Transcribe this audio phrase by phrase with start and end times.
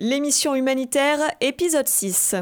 [0.00, 2.34] L'émission humanitaire, épisode 6.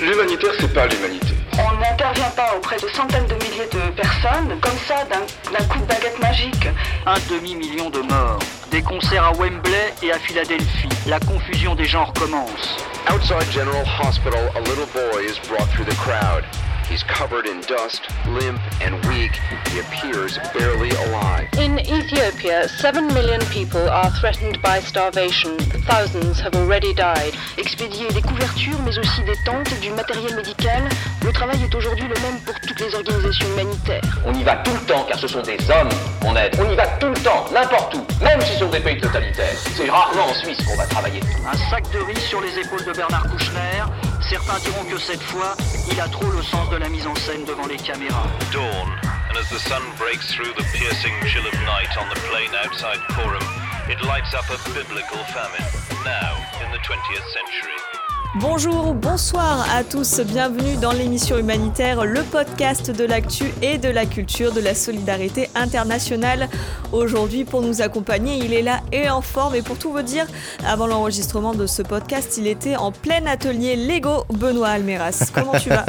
[0.00, 1.28] L'humanitaire, c'est pas l'humanité.
[1.52, 5.84] On n'intervient pas auprès de centaines de milliers de personnes, comme ça, d'un coup de
[5.84, 6.66] baguette magique.
[7.06, 8.40] Un demi-million de morts.
[8.72, 10.88] Des concerts à Wembley et à Philadelphie.
[11.06, 12.78] La confusion des genres commence.
[13.14, 16.42] Outside General Hospital, a little boy is brought through the crowd.
[16.88, 19.32] He's covered in dust, limp and weak.
[19.72, 21.48] He appears barely alive.
[21.58, 25.56] In Ethiopia, 7 million people are threatened by starvation.
[25.88, 27.32] Thousands have already died.
[27.56, 30.82] Expédier des couvertures, mais aussi des tentes, du matériel médical.
[31.24, 34.02] Le travail est aujourd'hui le même pour toutes les organisations humanitaires.
[34.26, 35.88] On y va tout le temps car ce sont des hommes
[36.20, 36.54] qu'on aide.
[36.60, 39.56] On y va tout le temps, n'importe où, même si ce sont des pays totalitaires.
[39.74, 41.20] C'est rarement en Suisse qu'on va travailler.
[41.50, 43.84] Un sac de riz sur les épaules de Bernard Kouchner.
[44.28, 45.54] Certains diront que cette fois,
[45.90, 48.26] il a trop le sens de la mise en scène devant les caméras.
[48.52, 48.88] Dawn,
[49.28, 53.00] and as the sun breaks through the piercing chill of night on the plain outside
[53.14, 53.44] Coram,
[53.88, 55.66] it lights up a biblical famine,
[56.04, 58.03] now in the 20th century.
[58.40, 63.88] Bonjour ou bonsoir à tous, bienvenue dans l'émission humanitaire, le podcast de l'actu et de
[63.88, 66.48] la culture de la solidarité internationale.
[66.90, 69.54] Aujourd'hui, pour nous accompagner, il est là et en forme.
[69.54, 70.26] Et pour tout vous dire,
[70.66, 74.24] avant l'enregistrement de ce podcast, il était en plein atelier Lego.
[74.32, 75.86] Benoît Almeras, comment tu vas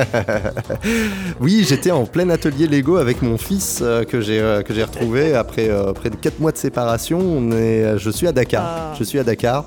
[1.39, 4.83] Oui, j'étais en plein atelier Lego avec mon fils euh, que j'ai euh, que j'ai
[4.83, 7.17] retrouvé après euh, près de 4 mois de séparation.
[7.19, 8.63] On est, je suis à Dakar.
[8.63, 8.93] Ah.
[8.99, 9.65] Je suis à Dakar.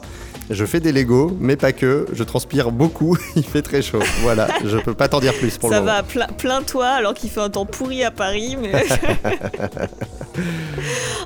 [0.50, 2.06] Je fais des Lego, mais pas que.
[2.12, 3.18] Je transpire beaucoup.
[3.36, 4.00] Il fait très chaud.
[4.22, 5.96] Voilà, je peux pas t'en dire plus pour Ça le moment.
[5.96, 8.56] va, plein, plein toi, alors qu'il fait un temps pourri à Paris.
[8.60, 8.72] Mais...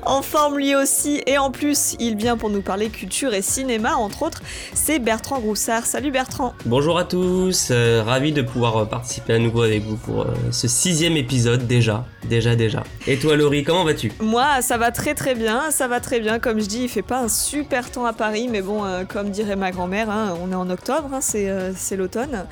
[0.05, 3.95] en forme lui aussi, et en plus, il vient pour nous parler culture et cinéma,
[3.95, 4.41] entre autres.
[4.73, 5.85] C'est Bertrand Groussard.
[5.85, 6.53] Salut Bertrand.
[6.65, 10.33] Bonjour à tous, euh, ravi de pouvoir euh, participer à nouveau avec vous pour euh,
[10.51, 12.83] ce sixième épisode déjà, déjà, déjà.
[13.07, 14.11] Et toi Laurie, comment vas-tu?
[14.19, 16.39] Moi, ça va très très bien, ça va très bien.
[16.39, 19.29] Comme je dis, il fait pas un super temps à Paris, mais bon, euh, comme
[19.29, 22.45] dirait ma grand-mère, hein, on est en octobre, hein, c'est euh, c'est l'automne.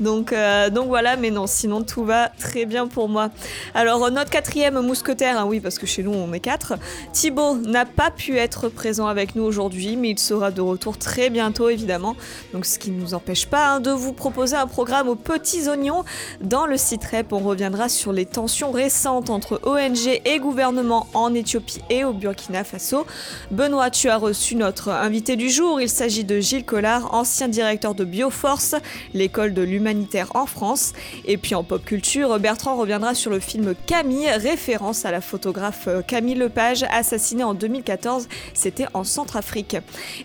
[0.00, 3.28] Donc, euh, donc voilà, mais non, sinon tout va très bien pour moi.
[3.74, 6.74] Alors, euh, notre quatrième mousquetaire, hein, oui, parce que chez nous on est quatre,
[7.12, 11.28] Thibaut n'a pas pu être présent avec nous aujourd'hui, mais il sera de retour très
[11.28, 12.16] bientôt, évidemment.
[12.54, 16.04] Donc, ce qui ne nous empêche pas de vous proposer un programme aux petits oignons.
[16.40, 21.34] Dans le site REP, on reviendra sur les tensions récentes entre ONG et gouvernement en
[21.34, 23.06] Éthiopie et au Burkina Faso.
[23.50, 25.78] Benoît, tu as reçu notre invité du jour.
[26.06, 28.76] De Gilles Collard, ancien directeur de Bioforce,
[29.12, 30.92] l'école de l'humanitaire en France.
[31.24, 35.88] Et puis en pop culture, Bertrand reviendra sur le film Camille, référence à la photographe
[36.06, 38.28] Camille Lepage, assassinée en 2014.
[38.54, 39.76] C'était en Centrafrique.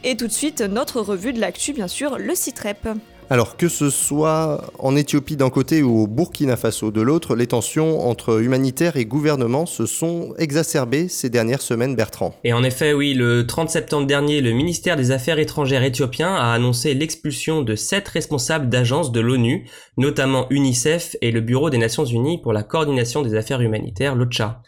[0.04, 2.88] Et tout de suite, notre revue de l'actu, bien sûr, le site REP.
[3.32, 7.48] Alors que ce soit en Éthiopie d'un côté ou au Burkina Faso de l'autre, les
[7.48, 12.36] tensions entre humanitaires et gouvernement se sont exacerbées ces dernières semaines, Bertrand.
[12.44, 16.52] Et en effet, oui, le 30 septembre dernier, le ministère des Affaires étrangères éthiopien a
[16.52, 19.66] annoncé l'expulsion de sept responsables d'agences de l'ONU,
[19.96, 24.62] notamment UNICEF et le Bureau des Nations Unies pour la coordination des affaires humanitaires, l'OCHA.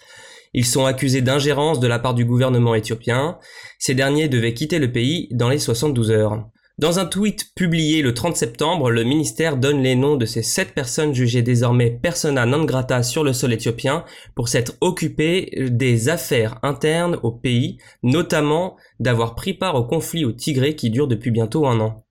[0.54, 3.40] Ils sont accusés d'ingérence de la part du gouvernement éthiopien.
[3.78, 6.46] Ces derniers devaient quitter le pays dans les 72 heures.
[6.80, 10.74] Dans un tweet publié le 30 septembre, le ministère donne les noms de ces sept
[10.74, 16.58] personnes jugées désormais persona non grata sur le sol éthiopien pour s'être occupées des affaires
[16.64, 21.68] internes au pays, notamment d'avoir pris part au conflit au Tigré qui dure depuis bientôt
[21.68, 22.04] un an.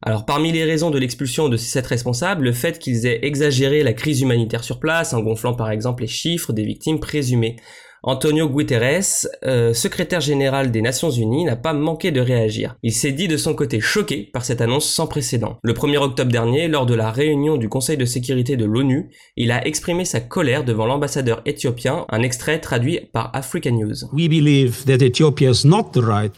[0.00, 3.82] Alors parmi les raisons de l'expulsion de ces sept responsables, le fait qu'ils aient exagéré
[3.82, 7.56] la crise humanitaire sur place en gonflant par exemple les chiffres des victimes présumées.
[8.06, 12.76] Antonio Guterres, euh, secrétaire général des Nations Unies, n'a pas manqué de réagir.
[12.82, 15.56] Il s'est dit de son côté choqué par cette annonce sans précédent.
[15.62, 19.50] Le 1er octobre dernier, lors de la réunion du Conseil de sécurité de l'ONU, il
[19.50, 23.94] a exprimé sa colère devant l'ambassadeur éthiopien, un extrait traduit par Africa News.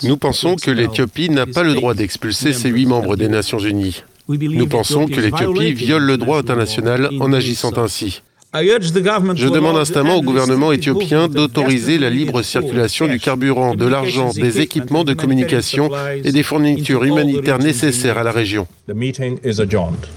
[0.04, 4.04] Nous pensons que l'Éthiopie n'a pas le droit d'expulser ses huit membres des Nations Unies.
[4.28, 8.22] Nous pensons que l'Éthiopie viole le droit international en agissant ainsi.
[8.62, 14.60] Je demande instamment au gouvernement éthiopien d'autoriser la libre circulation du carburant, de l'argent, des
[14.60, 15.90] équipements de communication
[16.24, 18.66] et des fournitures humanitaires nécessaires à la région.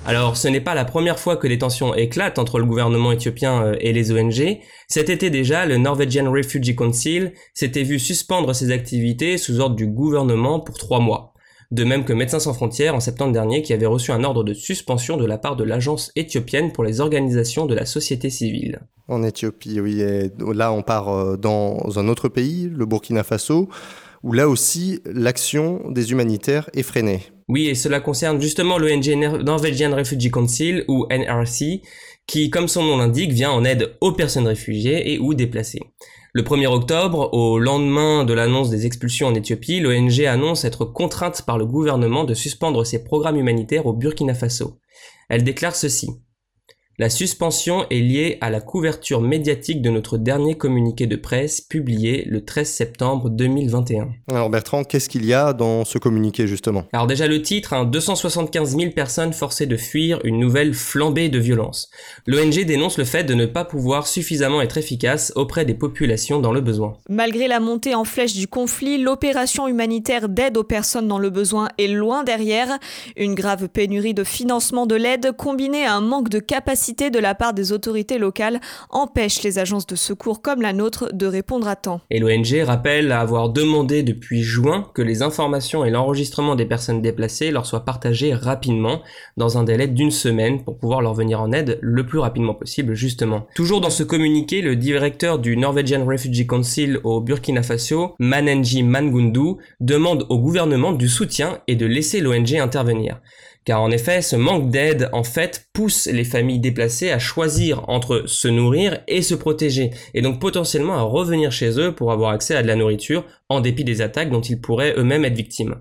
[0.05, 3.63] Alors, ce n'est pas la première fois que des tensions éclatent entre le gouvernement éthiopien
[3.63, 4.59] euh, et les ONG.
[4.87, 9.87] Cet été déjà, le Norwegian Refugee Council s'était vu suspendre ses activités sous ordre du
[9.87, 11.33] gouvernement pour trois mois.
[11.71, 14.53] De même que Médecins sans frontières en septembre dernier qui avait reçu un ordre de
[14.55, 18.81] suspension de la part de l'agence éthiopienne pour les organisations de la société civile.
[19.07, 20.01] En Éthiopie, oui.
[20.01, 23.69] Et là, on part euh, dans un autre pays, le Burkina Faso,
[24.23, 27.21] où là aussi, l'action des humanitaires est freinée.
[27.47, 29.07] Oui, et cela concerne justement l'ONG
[29.43, 31.81] Norwegian Refugee Council, ou NRC,
[32.25, 35.81] qui, comme son nom l'indique, vient en aide aux personnes réfugiées et ou déplacées.
[36.39, 41.41] Le 1er octobre, au lendemain de l'annonce des expulsions en Éthiopie, l'ONG annonce être contrainte
[41.41, 44.79] par le gouvernement de suspendre ses programmes humanitaires au Burkina Faso.
[45.27, 46.11] Elle déclare ceci.
[46.99, 52.25] La suspension est liée à la couverture médiatique de notre dernier communiqué de presse publié
[52.27, 54.09] le 13 septembre 2021.
[54.29, 56.83] Alors Bertrand, qu'est-ce qu'il y a dans ce communiqué justement?
[56.91, 61.39] Alors déjà le titre, hein, 275 000 personnes forcées de fuir une nouvelle flambée de
[61.39, 61.89] violence.
[62.27, 66.51] L'ONG dénonce le fait de ne pas pouvoir suffisamment être efficace auprès des populations dans
[66.51, 66.97] le besoin.
[67.07, 71.69] Malgré la montée en flèche du conflit, l'opération humanitaire d'aide aux personnes dans le besoin
[71.77, 72.77] est loin derrière.
[73.15, 77.35] Une grave pénurie de financement de l'aide combinée à un manque de capacité de la
[77.35, 78.59] part des autorités locales
[78.89, 82.01] empêche les agences de secours comme la nôtre de répondre à temps.
[82.09, 87.51] Et l'ONG rappelle avoir demandé depuis juin que les informations et l'enregistrement des personnes déplacées
[87.51, 89.01] leur soient partagés rapidement,
[89.37, 92.95] dans un délai d'une semaine, pour pouvoir leur venir en aide le plus rapidement possible,
[92.95, 93.45] justement.
[93.55, 99.57] Toujours dans ce communiqué, le directeur du Norwegian Refugee Council au Burkina Faso, Manenji Mangundu,
[99.79, 103.19] demande au gouvernement du soutien et de laisser l'ONG intervenir.
[103.65, 108.23] Car en effet, ce manque d'aide, en fait, pousse les familles déplacées à choisir entre
[108.25, 112.55] se nourrir et se protéger, et donc potentiellement à revenir chez eux pour avoir accès
[112.55, 115.75] à de la nourriture, en dépit des attaques dont ils pourraient eux-mêmes être victimes.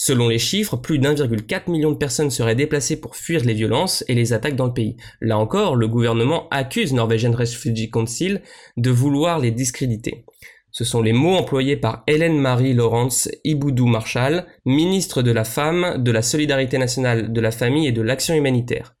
[0.00, 4.14] Selon les chiffres, plus d'1,4 million de personnes seraient déplacées pour fuir les violences et
[4.14, 4.96] les attaques dans le pays.
[5.20, 8.40] Là encore, le gouvernement accuse Norwegian Refugee Council
[8.76, 10.24] de vouloir les discréditer.
[10.78, 15.96] Ce sont les mots employés par Hélène Marie Laurence Iboudou Marshall, ministre de la Femme,
[15.98, 18.94] de la Solidarité nationale, de la Famille et de l'Action humanitaire.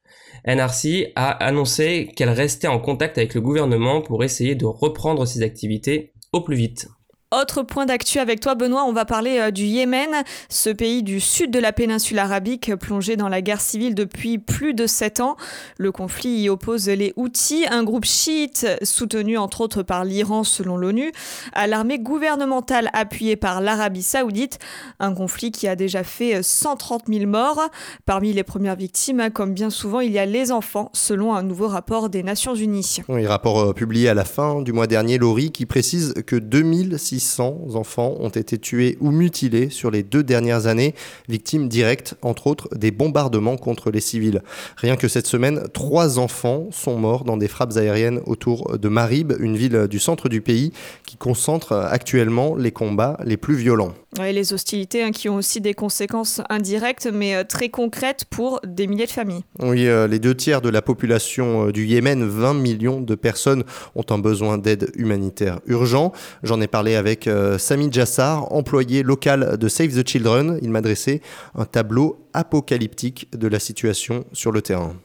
[0.44, 5.42] NRC a annoncé qu'elle restait en contact avec le gouvernement pour essayer de reprendre ses
[5.42, 6.88] activités au plus vite.
[7.30, 10.08] Autre point d'actu avec toi, Benoît, on va parler euh, du Yémen,
[10.48, 14.72] ce pays du sud de la péninsule arabique plongé dans la guerre civile depuis plus
[14.72, 15.36] de sept ans.
[15.76, 20.78] Le conflit y oppose les Houthis, un groupe chiite soutenu entre autres par l'Iran selon
[20.78, 21.12] l'ONU,
[21.52, 24.58] à l'armée gouvernementale appuyée par l'Arabie saoudite.
[24.98, 27.60] Un conflit qui a déjà fait 130 000 morts.
[28.06, 31.68] Parmi les premières victimes, comme bien souvent, il y a les enfants, selon un nouveau
[31.68, 33.00] rapport des Nations Unies.
[33.06, 37.17] Oui, rapport euh, publié à la fin du mois dernier, Laurie, qui précise que 2600
[37.18, 40.94] 600 enfants ont été tués ou mutilés sur les deux dernières années,
[41.28, 44.42] victimes directes, entre autres, des bombardements contre les civils.
[44.76, 49.32] Rien que cette semaine, trois enfants sont morts dans des frappes aériennes autour de Marib,
[49.40, 50.72] une ville du centre du pays
[51.04, 53.94] qui concentre actuellement les combats les plus violents.
[54.16, 58.86] Les hostilités hein, qui ont aussi des conséquences indirectes mais euh, très concrètes pour des
[58.86, 59.44] milliers de familles.
[59.60, 63.64] Oui, euh, les deux tiers de la population euh, du Yémen, 20 millions de personnes,
[63.94, 66.12] ont un besoin d'aide humanitaire urgent.
[66.42, 67.28] J'en ai parlé avec
[67.58, 70.58] Sami Jassar, employé local de Save the Children.
[70.62, 71.20] Il m'a dressé
[71.54, 74.96] un tableau apocalyptique de la situation sur le terrain.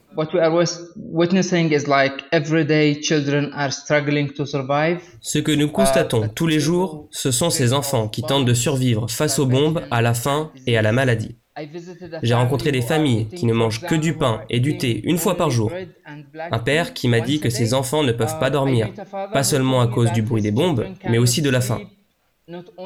[5.21, 9.09] Ce que nous constatons tous les jours, ce sont ces enfants qui tentent de survivre
[9.09, 11.37] face aux bombes, à la faim et à la maladie.
[12.23, 15.37] J'ai rencontré des familles qui ne mangent que du pain et du thé une fois
[15.37, 15.71] par jour.
[16.51, 18.89] Un père qui m'a dit que ses enfants ne peuvent pas dormir,
[19.31, 21.81] pas seulement à cause du bruit des bombes, mais aussi de la faim.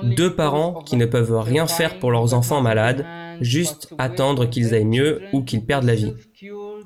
[0.03, 3.05] Deux parents qui ne peuvent rien faire pour leurs enfants malades,
[3.41, 6.13] juste attendre qu'ils aillent mieux ou qu'ils perdent la vie.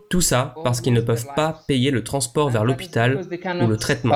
[0.10, 3.22] Tout ça parce qu'ils ne peuvent pas payer le transport vers l'hôpital
[3.62, 4.16] ou le traitement.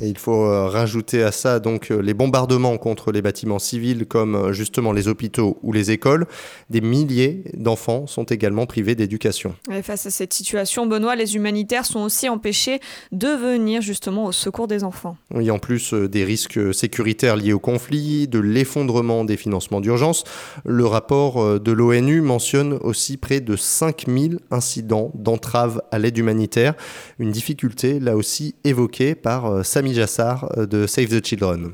[0.00, 4.04] Et il faut euh, rajouter à ça donc euh, les bombardements contre les bâtiments civils
[4.04, 6.26] comme euh, justement les hôpitaux ou les écoles.
[6.70, 9.54] Des milliers d'enfants sont également privés d'éducation.
[9.84, 12.80] face à cette situation, Benoît, les humanitaires sont aussi empêchés
[13.12, 15.16] de venir justement au secours des enfants.
[15.32, 20.24] Oui, en plus des risques sécuritaires liés au conflit, de l'effondrement des financements d'urgence,
[20.64, 26.74] le rapport de l'ONU mentionne aussi près de 5000 incidents d'entrave à l'aide humanitaire,
[27.20, 31.72] une difficulté là aussi évoqué par euh, Sami Jassar euh, de Save the Children.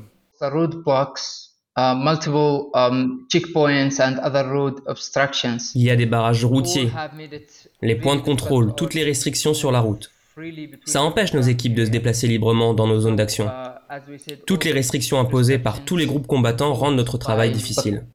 [5.75, 6.89] Il y a des barrages routiers,
[7.81, 10.11] les points de contrôle, toutes les restrictions sur la route.
[10.85, 13.49] Ça empêche nos équipes de se déplacer librement dans nos zones d'action.
[14.45, 18.05] Toutes les restrictions imposées par tous les groupes combattants rendent notre travail difficile.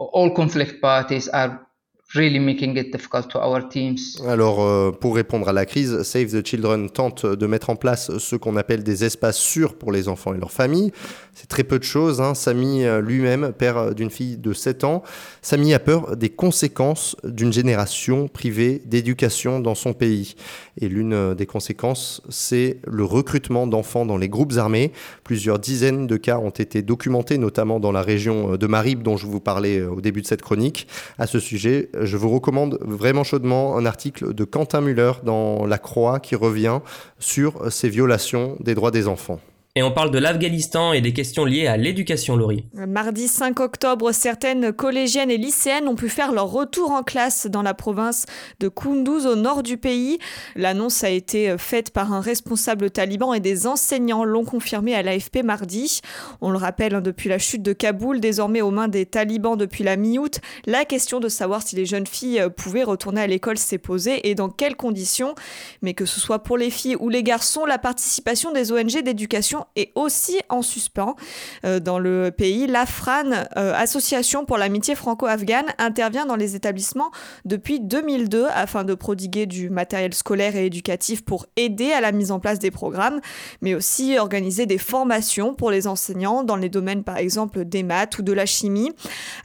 [4.27, 8.19] Alors, euh, pour répondre à la crise, Save the Children tente de mettre en place
[8.19, 10.93] ce qu'on appelle des espaces sûrs pour les enfants et leurs familles.
[11.33, 12.21] C'est très peu de choses.
[12.21, 12.35] Hein.
[12.35, 15.03] Samy euh, lui-même, père d'une fille de 7 ans,
[15.41, 20.35] Samy a peur des conséquences d'une génération privée d'éducation dans son pays.
[20.79, 24.93] Et l'une euh, des conséquences, c'est le recrutement d'enfants dans les groupes armés.
[25.25, 29.27] Plusieurs dizaines de cas ont été documentés, notamment dans la région de Marib, dont je
[29.27, 30.87] vous parlais au début de cette chronique.
[31.17, 35.79] À ce sujet, je vous recommande vraiment chaudement un article de Quentin Muller dans La
[35.79, 36.81] Croix qui revient
[37.19, 39.41] sur ces violations des droits des enfants.
[39.75, 42.67] Et on parle de l'Afghanistan et des questions liées à l'éducation, Laurie.
[42.75, 47.63] Mardi 5 octobre, certaines collégiennes et lycéennes ont pu faire leur retour en classe dans
[47.63, 48.27] la province
[48.61, 50.19] de Kunduz au nord du pays.
[50.57, 55.43] L'annonce a été faite par un responsable taliban et des enseignants l'ont confirmé à l'AFP
[55.43, 56.03] mardi.
[56.43, 59.85] On le rappelle, hein, depuis la chute de Kaboul, désormais aux mains des talibans depuis
[59.85, 63.79] la mi-août, la question de savoir si les jeunes filles pouvaient retourner à l'école s'est
[63.79, 65.35] posée et dans quelles conditions.
[65.81, 69.62] Mais que ce soit pour les filles ou les garçons, la participation des ONG d'éducation
[69.77, 71.17] est aussi en suspens
[71.65, 72.67] euh, dans le pays.
[72.67, 77.11] L'AFRAN, euh, Association pour l'amitié franco-afghane, intervient dans les établissements
[77.45, 82.31] depuis 2002 afin de prodiguer du matériel scolaire et éducatif pour aider à la mise
[82.31, 83.21] en place des programmes,
[83.61, 88.19] mais aussi organiser des formations pour les enseignants dans les domaines par exemple des maths
[88.19, 88.93] ou de la chimie.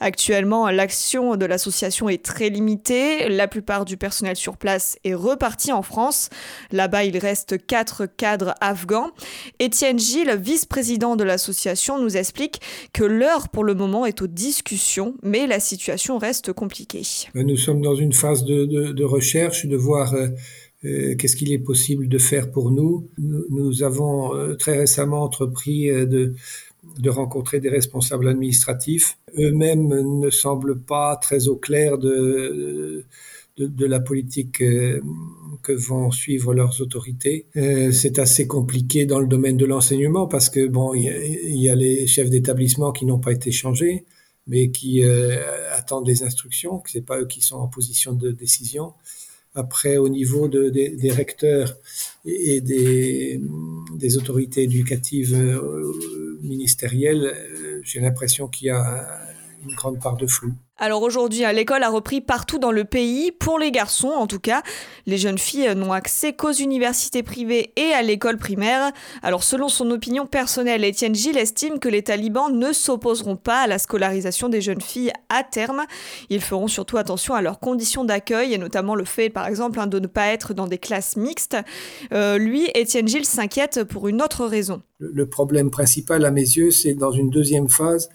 [0.00, 3.28] Actuellement, l'action de l'association est très limitée.
[3.28, 6.30] La plupart du personnel sur place est reparti en France.
[6.72, 9.10] Là-bas, il reste quatre cadres afghans.
[9.58, 12.60] Étienne Gilles, vice-président de l'association, nous explique
[12.92, 17.02] que l'heure pour le moment est aux discussions, mais la situation reste compliquée.
[17.34, 20.28] Nous sommes dans une phase de, recherche, de voir euh,
[20.84, 23.08] euh, qu'est-ce qu'il est possible de faire pour nous.
[23.18, 26.34] Nous, avons euh, très récemment entrepris de,
[27.06, 29.18] rencontrer des responsables administratifs.
[29.38, 35.00] Eux-mêmes ne semblent pas très au clair de la politique euh,
[35.62, 37.46] que vont suivre leurs autorités.
[37.56, 41.74] Euh, c'est assez compliqué dans le domaine de l'enseignement parce que bon, il y, a
[41.74, 44.04] les chefs d'établissement qui n'ont pas été changés,
[44.46, 45.38] mais qui euh,
[45.72, 46.78] attendent les instructions.
[46.78, 48.92] Que c'est pas eux qui sont en position de décision.
[49.54, 51.76] Après, au niveau de, des recteurs
[52.24, 53.40] et des,
[53.96, 55.36] des autorités éducatives
[56.42, 57.34] ministérielles,
[57.82, 59.27] j'ai l'impression qu'il y a
[59.64, 60.52] une grande part de flou.
[60.80, 64.62] Alors aujourd'hui, l'école a repris partout dans le pays, pour les garçons en tout cas.
[65.06, 68.92] Les jeunes filles n'ont accès qu'aux universités privées et à l'école primaire.
[69.22, 73.66] Alors selon son opinion personnelle, Étienne Gilles estime que les talibans ne s'opposeront pas à
[73.66, 75.84] la scolarisation des jeunes filles à terme.
[76.30, 79.88] Ils feront surtout attention à leurs conditions d'accueil et notamment le fait par exemple hein,
[79.88, 81.56] de ne pas être dans des classes mixtes.
[82.12, 84.80] Euh, lui, Étienne Gilles s'inquiète pour une autre raison.
[85.00, 88.08] Le problème principal à mes yeux, c'est dans une deuxième phase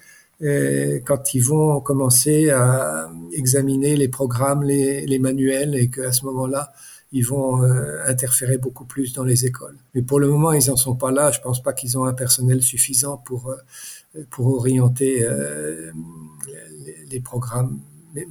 [1.06, 6.72] quand ils vont commencer à examiner les programmes, les, manuels, et qu'à ce moment-là,
[7.14, 9.78] ils vont euh, interférer beaucoup plus dans les écoles.
[9.94, 11.32] Mais pour le moment, ils n'en sont pas là.
[11.32, 15.92] Je ne pense pas qu'ils ont un personnel suffisant pour, euh, pour orienter euh,
[17.10, 17.80] les, programmes.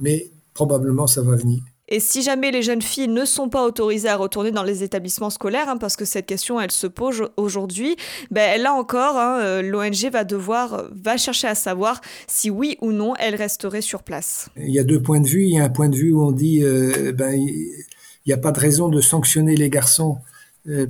[0.01, 1.61] mais probablement, ça va venir.
[1.93, 5.29] Et si jamais les jeunes filles ne sont pas autorisées à retourner dans les établissements
[5.29, 7.97] scolaires, hein, parce que cette question elle se pose aujourd'hui,
[8.31, 12.77] ben là encore, hein, euh, l'ONG va devoir euh, va chercher à savoir si oui
[12.81, 14.49] ou non elle resterait sur place.
[14.57, 15.43] Il y a deux points de vue.
[15.43, 17.85] Il y a un point de vue où on dit euh, ben il
[18.25, 20.17] n'y a pas de raison de sanctionner les garçons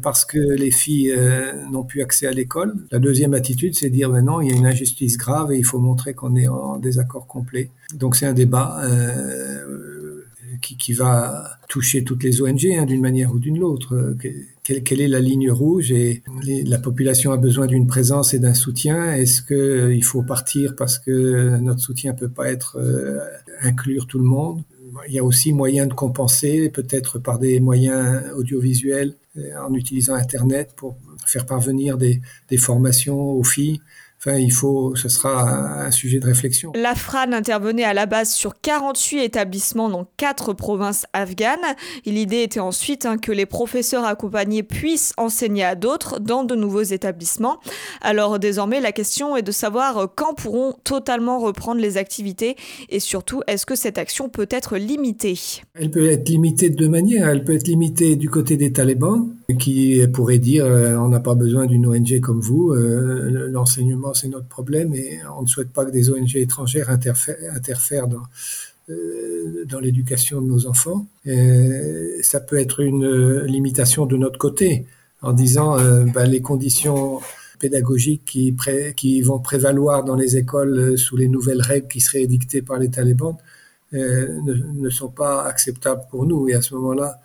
[0.03, 1.13] parce que les filles
[1.72, 2.75] n'ont plus accès à l'école.
[2.91, 5.79] La deuxième attitude, c'est dire maintenant il y a une injustice grave et il faut
[5.79, 7.72] montrer qu'on est en désaccord complet.
[7.95, 8.83] Donc c'est un débat
[10.63, 14.15] qui, va toucher toutes les ONG hein, d'une manière ou d'une autre.
[14.63, 16.24] Quelle, quelle, est la ligne rouge et
[16.65, 19.13] la population a besoin d'une présence et d'un soutien.
[19.13, 23.20] Est-ce que euh, il faut partir parce que notre soutien peut pas être euh,
[23.62, 24.63] inclure tout le monde?
[25.08, 30.13] Il y a aussi moyen de compenser, peut-être par des moyens audiovisuels, euh, en utilisant
[30.13, 32.22] Internet pour faire parvenir des
[32.58, 33.82] formations aux filles
[34.25, 36.72] Enfin, il faut, ce sera un sujet de réflexion.
[36.75, 41.60] La FRAN intervenait à la base sur 48 établissements dans quatre provinces afghanes.
[42.06, 46.84] L'idée était ensuite hein, que les professeurs accompagnés puissent enseigner à d'autres dans de nouveaux
[46.84, 47.60] établissements.
[48.00, 52.56] Alors désormais, la question est de savoir quand pourront totalement reprendre les activités
[52.88, 55.38] et surtout, est-ce que cette action peut être limitée?
[55.74, 57.27] Elle peut être limitée de deux manières.
[57.27, 61.36] Elle peut être limitée du côté des talibans qui pourraient dire euh, on n'a pas
[61.36, 65.86] besoin d'une ONG comme vous, euh, l'enseignement c'est notre problème et on ne souhaite pas
[65.86, 68.24] que des ONG étrangères interfèrent, dans,
[68.89, 71.05] euh, dans l'éducation de nos enfants.
[72.22, 74.86] ça peut être une limitation de notre côté
[75.22, 77.19] en disant euh, ben, les conditions
[77.60, 78.55] pédagogiques qui,
[78.95, 82.89] qui vont prévaloir dans les écoles sous les nouvelles règles qui seraient édictées par les
[82.89, 83.38] talibans
[83.93, 86.50] ne, ne, sont pas acceptables pour nous.
[86.50, 87.22] Et à ce moment-là,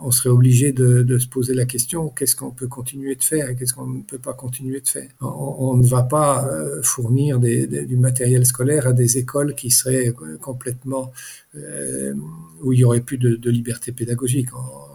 [0.00, 3.56] on serait obligé de, se poser la question qu'est-ce qu'on peut continuer de faire et
[3.56, 5.08] qu'est-ce qu'on ne peut pas continuer de faire?
[5.20, 10.38] On, ne va pas euh, fournir du matériel scolaire à des écoles qui seraient euh,
[10.38, 11.12] complètement
[11.56, 12.14] euh,
[12.62, 14.48] où il y aurait plus de, liberté pédagogique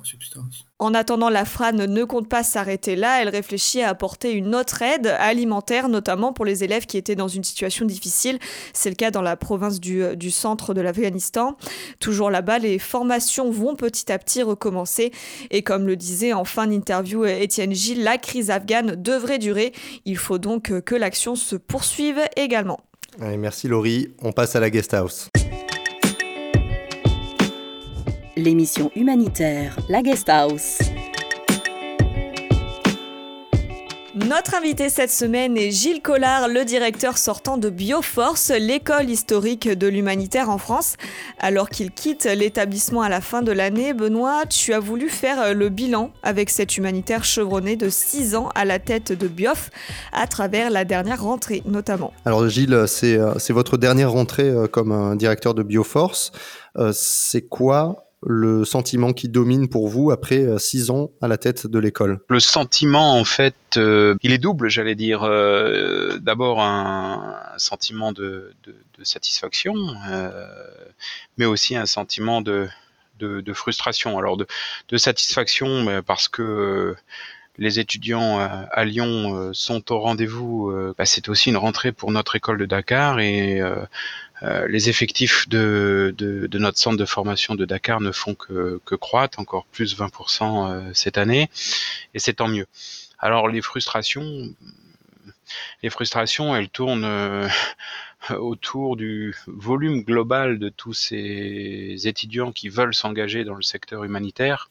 [0.08, 0.66] substance.
[0.80, 4.82] En attendant, la FRAN ne compte pas s'arrêter là, elle réfléchit à apporter une autre
[4.82, 8.40] aide alimentaire, notamment pour les élèves qui étaient dans une situation difficile.
[8.74, 11.58] C'est le cas dans la province du, du centre de l'Afghanistan.
[12.00, 15.12] Toujours là-bas, les formations vont petit à petit recommencer.
[15.52, 19.74] Et comme le disait en fin d'interview Étienne Gilles, la crise afghane devrait durer.
[20.06, 22.80] Il faut donc que l'action se poursuive également.
[23.20, 24.14] merci Laurie.
[24.22, 25.30] On passe à la guest house
[28.38, 30.78] l'émission humanitaire La Guest House.
[34.16, 39.88] Notre invité cette semaine est Gilles Collard, le directeur sortant de Bioforce, l'école historique de
[39.88, 40.98] l'humanitaire en France.
[41.40, 45.70] Alors qu'il quitte l'établissement à la fin de l'année, Benoît, tu as voulu faire le
[45.70, 49.70] bilan avec cet humanitaire chevronné de 6 ans à la tête de Biof,
[50.12, 52.12] à travers la dernière rentrée notamment.
[52.26, 53.18] Alors Gilles, c'est
[53.50, 56.32] votre dernière rentrée euh, comme directeur de Bioforce.
[56.78, 61.38] Euh, c'est quoi le sentiment qui domine pour vous après euh, six ans à la
[61.38, 65.24] tête de l'école Le sentiment, en fait, euh, il est double, j'allais dire.
[65.24, 68.54] Euh, d'abord un, sentiment de,
[69.04, 69.76] satisfaction,
[71.38, 72.68] mais aussi un sentiment de,
[73.54, 74.18] frustration.
[74.18, 76.96] Alors de, satisfaction parce que
[77.58, 80.72] les étudiants à Lyon sont au rendez-vous.
[80.98, 83.62] Bah, c'est aussi une rentrée pour notre école de Dakar et
[84.42, 89.40] les effectifs de, de, notre centre de formation de Dakar ne font que, que croître,
[89.40, 91.50] encore plus 20% euh, cette année,
[92.14, 92.68] et c'est tant mieux.
[93.20, 94.54] Alors les frustrations,
[95.82, 97.48] les frustrations, elles tournent euh,
[98.38, 104.70] autour du volume global de tous ces étudiants qui veulent s'engager dans le secteur humanitaire,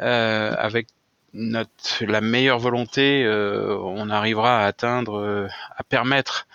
[0.00, 0.88] euh, avec
[1.32, 6.48] notre, la meilleure volonté, on arrivera à atteindre, à permettre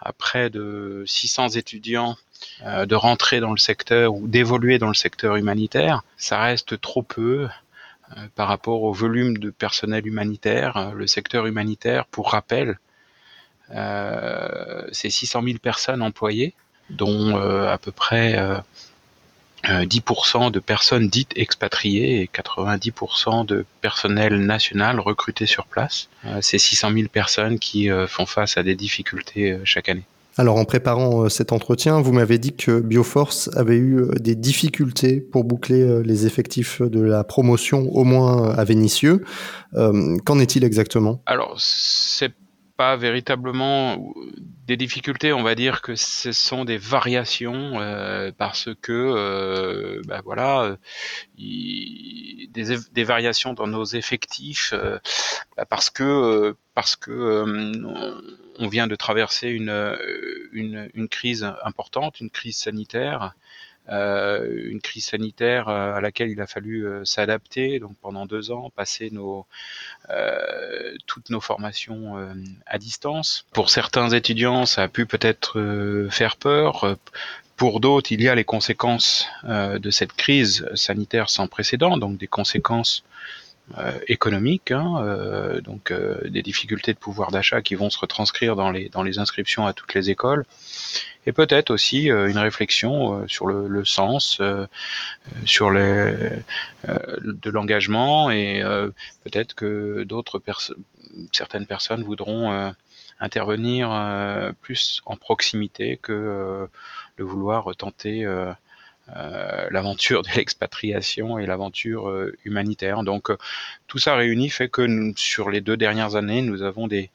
[0.00, 2.16] à près de 600 étudiants
[2.62, 7.02] euh, de rentrer dans le secteur ou d'évoluer dans le secteur humanitaire, ça reste trop
[7.02, 7.48] peu
[8.16, 10.92] euh, par rapport au volume de personnel humanitaire.
[10.94, 12.78] Le secteur humanitaire, pour rappel,
[13.72, 16.54] euh, c'est 600 000 personnes employées,
[16.88, 18.36] dont à peu près
[19.64, 26.08] 10% euh, de personnes dites expatriées et 90% de personnel national recruté sur place.
[26.24, 30.04] Euh, c'est 600 000 personnes qui euh, font face à des difficultés chaque année.
[30.38, 35.44] Alors en préparant cet entretien, vous m'avez dit que Bioforce avait eu des difficultés pour
[35.44, 39.24] boucler les effectifs de la promotion, au moins à Vénissieux.
[39.74, 41.20] Qu'en est-il exactement?
[41.26, 42.32] Alors c'est
[42.80, 44.14] pas véritablement
[44.66, 50.22] des difficultés, on va dire que ce sont des variations euh, parce que euh, ben
[50.24, 50.78] voilà,
[51.36, 52.48] des,
[52.90, 54.98] des, variations dans nos effectifs euh,
[55.58, 57.44] ben parce que parce que
[58.58, 59.98] on vient de traverser une,
[60.52, 63.39] une, crise importante, une crise sanitaire euh,
[63.90, 67.78] une crise sanitaire euh, à laquelle il a fallu euh, s'adapter.
[67.80, 69.10] Donc pendant deux ans, passer
[71.06, 72.16] toutes nos formations
[72.66, 73.46] à distance.
[73.52, 76.96] Pour certains étudiants, ça a pu peut-être faire peur.
[77.56, 82.26] Pour d'autres, il y a les conséquences de cette crise sanitaire sans précédent, donc des
[82.26, 83.04] conséquences
[84.08, 85.92] économiques, hein, donc
[86.24, 89.72] des difficultés de pouvoir d'achat qui vont se retranscrire dans les, dans les inscriptions à
[89.72, 90.44] toutes les écoles.
[91.26, 94.66] Et peut-être aussi euh, une réflexion euh, sur le, le sens, euh,
[95.44, 96.14] sur les,
[96.86, 98.62] de l'engagement et
[99.24, 100.82] peut-être que d'autres personnes,
[101.32, 102.72] certaines personnes voudront
[103.20, 103.90] intervenir
[104.62, 106.68] plus en proximité que
[107.16, 108.26] le vouloir tenter
[109.70, 112.12] l'aventure de l'expatriation et l'aventure
[112.44, 113.02] humanitaire.
[113.02, 113.30] Donc
[113.86, 117.10] tout ça réuni fait que nous, sur les deux dernières années, nous avons des,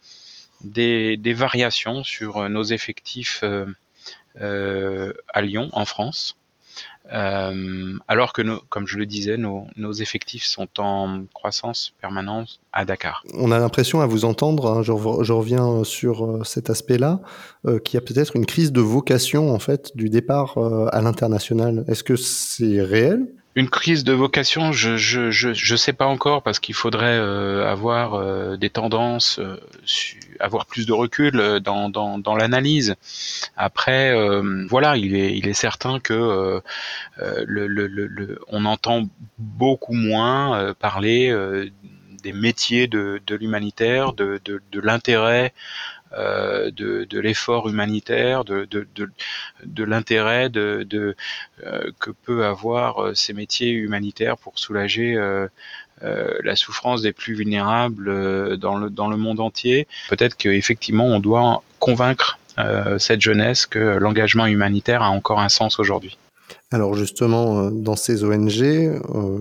[0.62, 3.43] des, des variations sur nos effectifs
[4.41, 6.38] euh, à Lyon, en France.
[7.13, 13.23] Euh, alors que, comme je le disais, nos, effectifs sont en croissance permanente à Dakar.
[13.33, 17.19] On a l'impression à vous entendre, hein, je, reviens sur euh, cet aspect-là,
[17.83, 20.57] qu'il y a peut-être une crise de vocation en fait du départ
[20.91, 21.83] à l'international.
[21.88, 23.27] Est-ce que c'est réel?
[23.55, 27.65] Une crise de vocation, je je je, je sais pas encore parce qu'il faudrait euh,
[27.65, 29.57] avoir euh, des tendances, euh,
[30.41, 32.95] avoir plus de recul dans dans, dans l'analyse.
[33.55, 34.13] Après,
[34.69, 36.61] voilà, il est il est certain que
[37.17, 41.33] le, le, le, on entend beaucoup moins parler
[42.23, 45.53] des métiers de, de l'humanitaire, de, de, de l'intérêt
[46.17, 49.10] euh, de, de l'effort humanitaire, de, de, de,
[49.65, 51.15] de l'intérêt de, de
[51.65, 55.17] euh, que peut avoir euh, ces métiers humanitaires pour soulager
[56.01, 59.88] la souffrance des plus vulnérables dans, le, dans le monde entier.
[60.10, 62.38] Peut-être qu'effectivement, on doit convaincre
[62.99, 66.17] cette jeunesse que l'engagement humanitaire a encore un sens aujourd'hui.
[66.71, 68.62] Alors justement, dans ces ONG,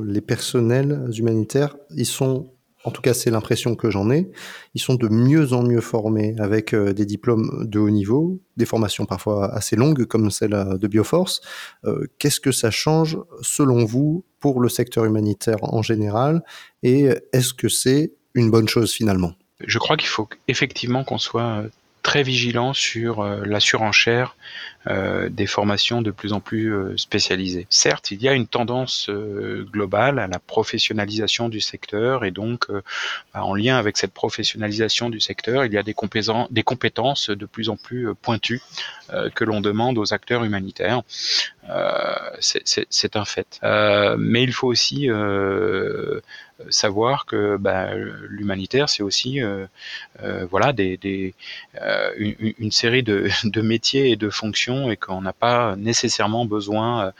[0.07, 2.47] les personnels humanitaires, ils sont
[2.85, 4.31] en tout cas c'est l'impression que j'en ai,
[4.75, 8.66] ils sont de mieux en mieux formés avec euh, des diplômes de haut niveau, des
[8.66, 11.40] formations parfois assez longues comme celle euh, de Bioforce.
[11.85, 16.42] Euh, qu'est-ce que ça change selon vous pour le secteur humanitaire en général?
[16.83, 19.33] Et est-ce que c'est une bonne chose finalement?
[19.61, 21.64] Je crois qu'il faut effectivement qu'on soit
[22.05, 24.37] très vigilant sur la surenchère
[24.87, 27.67] euh, des formations de plus en plus euh, spécialisées.
[27.71, 32.67] Certes, il y a une tendance euh, globale à la professionnalisation du secteur et donc
[33.33, 35.95] bah, en lien avec cette professionnalisation du secteur, il y a des,
[36.51, 38.61] des compétences de plus en plus pointues
[39.35, 41.03] que l'on demande aux acteurs humanitaires.
[42.40, 43.61] C'est un fait.
[44.19, 45.09] mais il faut aussi
[46.71, 47.95] savoir que bah,
[48.29, 49.40] l'humanitaire, c'est aussi
[50.51, 51.35] voilà des, des
[52.17, 57.12] une, une, série de, de métiers et de fonctions et qu'on n'a pas nécessairement besoin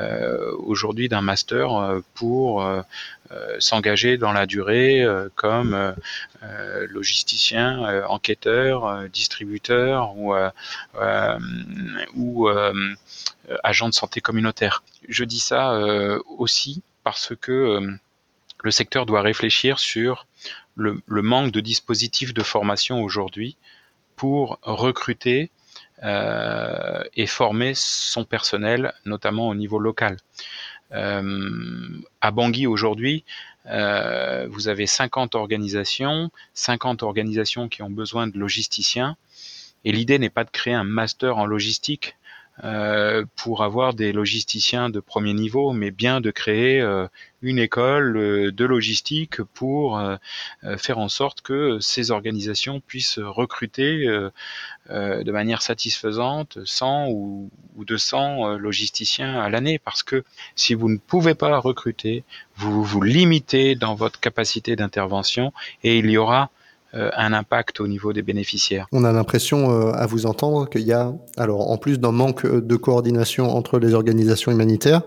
[0.00, 2.82] euh, aujourd'hui d'un master euh, pour euh,
[3.60, 5.94] s'engager dans la durée comme
[6.88, 10.34] logisticien, enquêteur, distributeur ou,
[12.14, 12.48] ou
[13.64, 14.84] agent de santé communautaire.
[15.08, 15.76] Je dis ça
[16.38, 17.80] aussi parce que
[18.64, 20.26] le secteur doit réfléchir sur
[20.74, 23.56] le, manque de dispositifs de formation aujourd'hui
[24.16, 25.50] pour recruter
[26.02, 30.16] euh, et former son personnel, notamment au niveau local.
[30.92, 31.88] Euh,
[32.22, 33.24] à Bangui aujourd'hui,
[33.66, 39.18] euh, vous avez 50 organisations, 50 organisations qui ont besoin de logisticiens.
[39.84, 42.16] Et l'idée n'est pas de créer un master en logistique,
[43.36, 47.08] pour avoir des logisticiens de premier niveau, mais bien de créer euh,
[47.42, 50.00] une école euh, de logistique pour
[50.78, 54.06] faire en sorte que ces organisations puissent recruter
[54.88, 60.98] de manière satisfaisante 100 ou, ou 200 logisticiens à l'année, parce que si vous ne
[60.98, 62.24] pouvez pas recruter,
[62.56, 66.63] vous vous limitez dans votre capacité d'intervention et il y aura euh,
[66.94, 68.86] un impact au niveau des bénéficiaires.
[68.92, 72.46] On a l'impression, euh, à vous entendre, qu'il y a, alors en plus d'un manque
[72.46, 75.02] de coordination entre les organisations humanitaires,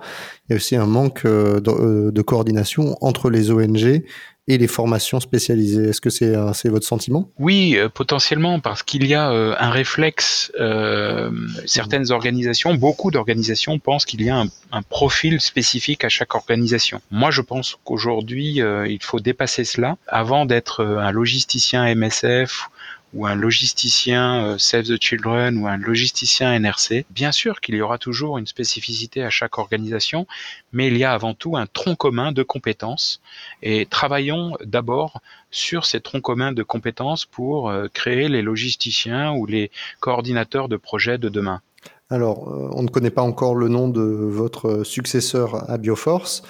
[0.47, 4.04] il y a aussi un manque euh, de, coordination entre les ONG
[4.48, 5.90] et les formations spécialisées.
[5.90, 7.30] Est-ce que c'est c'est votre sentiment?
[7.38, 10.52] Oui, euh, potentiellement, parce qu'il y a euh, un réflexe.
[10.60, 11.30] Euh,
[11.66, 17.02] certaines organisations, beaucoup d'organisations pensent qu'il y a un, un, profil spécifique à chaque organisation.
[17.12, 22.70] Moi, je pense qu'aujourd'hui, il faut dépasser cela avant d'être un logisticien MSF
[23.13, 27.06] ou un logisticien euh, Save the Children ou un logisticien NRC.
[27.10, 30.28] Bien sûr qu'il y aura toujours une spécificité à chaque organisation,
[30.74, 33.22] mais il y a avant tout un tronc commun de compétences
[33.63, 39.46] et travaillons d'abord sur ces troncs communs de compétences pour euh, créer les logisticiens ou
[39.46, 41.62] les coordinateurs de projets de demain.
[42.10, 46.43] Alors, euh, on ne connaît pas encore le nom de votre successeur à Bioforce,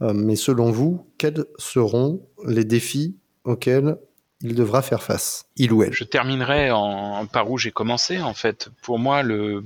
[0.00, 3.96] mais selon vous, quels seront les défis auxquels
[4.40, 5.92] il devra faire face, il ou elle.
[5.92, 8.68] Je terminerai en, par où j'ai commencé en fait.
[8.82, 9.64] Pour moi, le,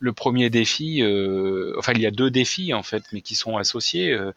[0.00, 3.56] le premier défi, euh, enfin il y a deux défis en fait, mais qui sont
[3.56, 4.12] associés.
[4.12, 4.32] Euh,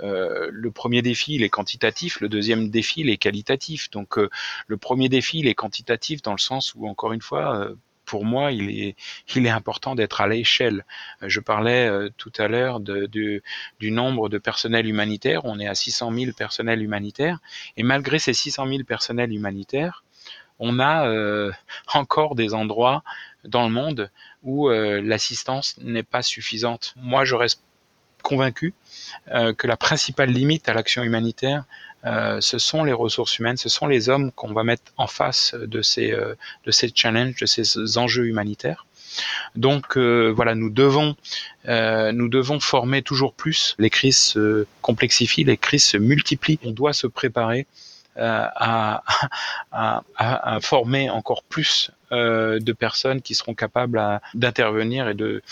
[0.00, 3.90] euh, le premier défi, il est quantitatif, le deuxième défi, il est qualitatif.
[3.90, 4.16] Donc
[4.66, 7.68] le premier défi, il est quantitatif dans le sens où encore une fois,
[8.06, 8.94] pour moi, il
[9.36, 10.86] est, important d'être à l'échelle.
[11.22, 13.42] Euh, je parlais euh, tout à l'heure du
[13.82, 15.44] nombre de personnels humanitaires.
[15.44, 17.40] On est à 600 000 personnels humanitaires.
[17.76, 20.04] Et malgré ces 600 000 personnels humanitaires,
[20.58, 21.52] on a euh,
[21.94, 23.02] encore des endroits
[23.44, 24.10] dans le monde
[24.42, 26.94] où l'assistance n'est pas suffisante.
[26.96, 27.62] Moi, je reste
[28.22, 28.74] convaincu
[29.30, 31.64] que la principale limite à l'action humanitaire,
[32.06, 35.54] euh, ce sont les ressources humaines, ce sont les hommes qu'on va mettre en face
[35.54, 38.86] de ces, euh, de ces challenges, de ces enjeux humanitaires.
[39.56, 41.16] Donc euh, voilà, nous devons,
[41.66, 43.74] nous devons former toujours plus.
[43.78, 46.60] Les crises se complexifient, les crises se multiplient.
[46.64, 47.66] On doit se préparer
[48.18, 49.02] à,
[49.72, 54.00] à, former encore plus euh, de personnes qui seront capables
[54.34, 55.42] d'intervenir et de,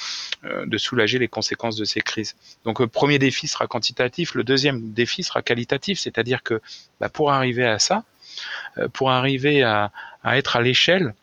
[0.44, 2.36] euh, de soulager les conséquences de ces crises.
[2.64, 6.60] Donc le premier défi sera quantitatif, le deuxième défi sera qualitatif, c'est-à-dire que
[7.00, 8.04] bah, pour arriver à ça,
[8.78, 9.90] euh, pour arriver à,
[10.22, 11.14] à être à l'échelle,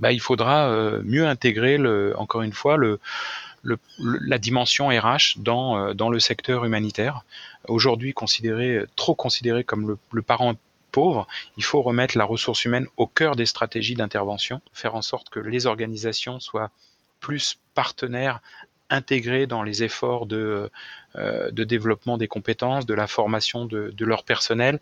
[0.00, 0.68] bah, il faudra
[1.04, 2.98] mieux intégrer, le, encore une fois, le,
[3.62, 7.24] le, la dimension RH dans, dans le secteur humanitaire,
[7.68, 10.56] aujourd'hui considéré trop considéré comme le, le parent
[10.92, 11.26] pauvres,
[11.56, 15.40] il faut remettre la ressource humaine au cœur des stratégies d'intervention, faire en sorte que
[15.40, 16.70] les organisations soient
[17.20, 18.40] plus partenaires
[18.90, 20.70] intégrés dans les efforts de,
[21.16, 24.78] euh, de développement des compétences, de la formation de, leur personnel.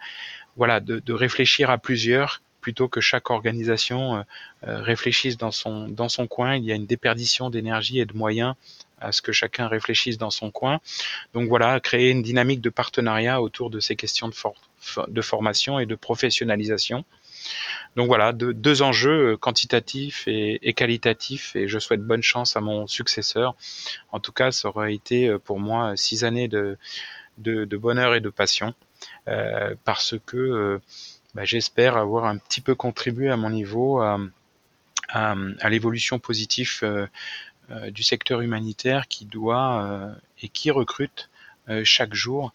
[0.57, 4.23] Voilà, de, réfléchir à plusieurs plutôt que chaque organisation
[4.63, 6.57] réfléchisse dans son, dans son coin.
[6.57, 8.55] Il y a une déperdition d'énergie et de moyens
[9.01, 10.81] à ce que chacun réfléchisse dans son coin.
[11.33, 14.35] Donc voilà, créer une dynamique de partenariat autour de ces questions de,
[15.09, 17.05] de formation et de professionnalisation.
[17.97, 22.87] Donc voilà, deux, enjeux euh, quantitatifs et, qualitatifs, et je souhaite bonne chance à mon
[22.87, 23.57] successeur.
[24.13, 26.79] En tout cas, ça aurait été euh, pour moi six années de,
[27.39, 28.75] de, bonheur et de passion,
[29.29, 30.81] euh, parce que
[31.35, 34.19] bah, j'espère avoir un petit peu contribué à mon niveau à,
[35.09, 37.09] à, l'évolution positive
[37.89, 41.31] du secteur humanitaire qui doit et qui recrute
[41.85, 42.53] chaque jour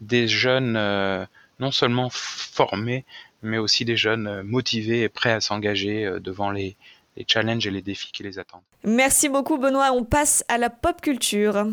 [0.00, 0.76] des jeunes
[1.60, 3.04] non seulement formés,
[3.42, 6.76] mais aussi des jeunes euh, motivés et prêts à s'engager euh, devant les,
[7.26, 8.60] challenges et les défis qui les attendent.
[8.84, 11.66] Merci beaucoup Benoît, on passe à la pop culture.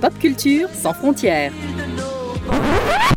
[0.00, 1.52] Pop culture sans frontières.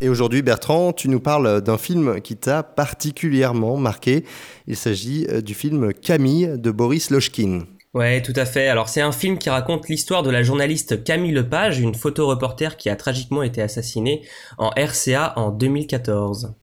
[0.02, 4.26] Et aujourd'hui, Bertrand, tu nous parles d'un film qui t'a particulièrement marqué.
[4.68, 7.66] Il s'agit euh, du film Camille de Boris Lochkin.
[7.96, 8.68] Ouais, tout à fait.
[8.68, 12.90] Alors c'est un film qui raconte l'histoire de la journaliste Camille Lepage, une photoreporter qui
[12.90, 14.22] a tragiquement été assassinée
[14.60, 16.54] en RCA en 2014.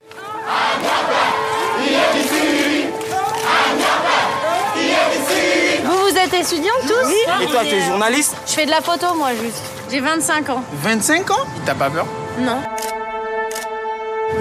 [5.84, 7.44] Vous, vous êtes étudiants tous Oui.
[7.44, 8.36] Et toi, tu es journaliste?
[8.46, 9.62] Je fais de la photo, moi, juste.
[9.90, 10.62] J'ai 25 ans.
[10.82, 11.44] 25 ans?
[11.64, 12.06] T'as pas peur?
[12.38, 12.58] Non.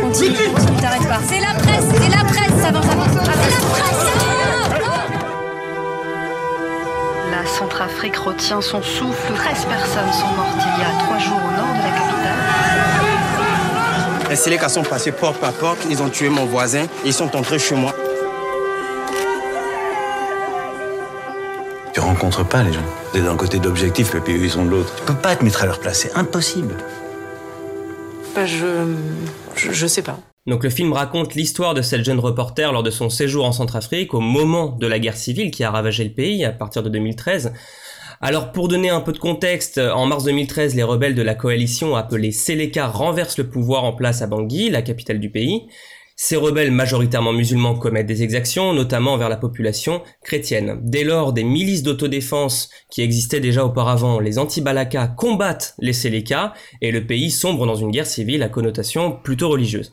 [0.01, 0.35] Continue,
[0.81, 1.19] t'arrêtes pas.
[1.27, 3.05] C'est la presse, c'est la presse, ça va, ça va.
[3.09, 4.34] C'est la presse
[7.45, 9.33] la Centrafrique retient son souffle.
[9.35, 12.39] 13 personnes sont mortes il y a trois jours au nord de la capitale.
[14.29, 17.59] Les Séléka sont passés porte par porte, ils ont tué mon voisin ils sont entrés
[17.59, 17.93] chez moi.
[21.93, 22.79] Tu rencontres pas les gens.
[23.13, 24.95] Tu es d'un côté d'objectif et puis eux ils sont de l'autre.
[24.95, 26.75] Tu peux pas te mettre à leur place, c'est impossible.
[28.35, 28.65] Bah je...
[29.55, 29.71] je...
[29.71, 30.17] je sais pas.
[30.47, 34.13] Donc le film raconte l'histoire de cette jeune reporter lors de son séjour en Centrafrique
[34.13, 37.51] au moment de la guerre civile qui a ravagé le pays à partir de 2013.
[38.21, 41.95] Alors pour donner un peu de contexte, en mars 2013, les rebelles de la coalition
[41.95, 45.63] appelés Seleka renversent le pouvoir en place à Bangui, la capitale du pays.
[46.15, 50.79] Ces rebelles majoritairement musulmans commettent des exactions, notamment envers la population chrétienne.
[50.83, 56.91] Dès lors, des milices d'autodéfense qui existaient déjà auparavant, les anti-Balaka, combattent les Seleka et
[56.91, 59.91] le pays sombre dans une guerre civile à connotation plutôt religieuse.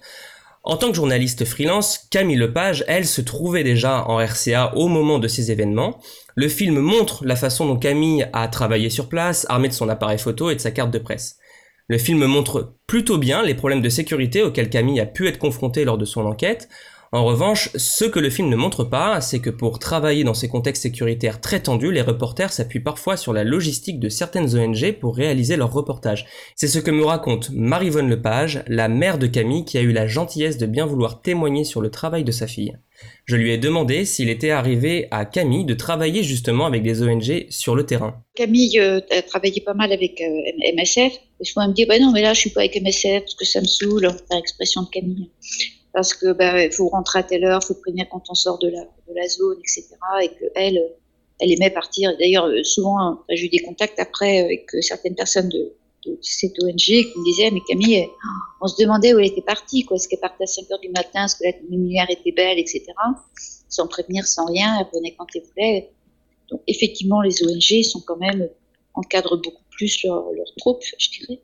[0.64, 5.18] En tant que journaliste freelance, Camille Lepage, elle, se trouvait déjà en RCA au moment
[5.18, 5.98] de ces événements.
[6.36, 10.18] Le film montre la façon dont Camille a travaillé sur place, armé de son appareil
[10.18, 11.38] photo et de sa carte de presse.
[11.88, 15.84] Le film montre plutôt bien les problèmes de sécurité auxquels Camille a pu être confrontée
[15.84, 16.68] lors de son enquête,
[17.14, 20.48] en revanche, ce que le film ne montre pas, c'est que pour travailler dans ces
[20.48, 25.14] contextes sécuritaires très tendus, les reporters s'appuient parfois sur la logistique de certaines ONG pour
[25.14, 26.24] réaliser leurs reportages.
[26.56, 30.06] C'est ce que me raconte Marie-Vonne Lepage, la mère de Camille, qui a eu la
[30.06, 32.78] gentillesse de bien vouloir témoigner sur le travail de sa fille.
[33.26, 37.44] Je lui ai demandé s'il était arrivé à Camille de travailler justement avec des ONG
[37.50, 38.24] sur le terrain.
[38.34, 41.12] Camille euh, a travaillé pas mal avec euh, MSF.
[41.40, 43.34] Et souvent elle me dit bah non mais là je suis pas avec MSF parce
[43.34, 45.28] que ça me saoule, par expression de Camille
[45.92, 48.82] parce que bah, faut rentrer à telle heure, faut prévenir quand on sort de la,
[48.82, 49.88] de la zone, etc.
[50.22, 50.82] Et que elle,
[51.40, 52.16] elle aimait partir.
[52.18, 55.72] D'ailleurs, souvent, j'ai eu des contacts après avec certaines personnes de,
[56.06, 58.08] de cette ONG qui me disaient, mais Camille,
[58.60, 59.96] on se demandait où elle était partie, quoi.
[59.96, 62.84] Est-ce qu'elle partait à 5 heures du matin, est-ce que la lumière était belle, etc.
[63.68, 65.90] Sans prévenir, sans rien, elle venait quand elle voulait.
[66.50, 68.48] Donc, effectivement, les ONG sont quand même
[68.94, 71.40] encadrent beaucoup plus leurs troupes, je dirais.